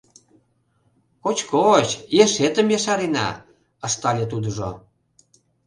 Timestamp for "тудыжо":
4.31-4.69